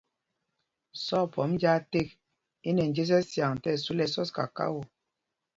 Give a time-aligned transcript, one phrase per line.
[1.05, 2.09] Sɔkphɔmb njāā ték
[2.67, 4.77] i nɛ njes ɛsyaŋ tí ɛsu lɛ ɛsɔs kakao.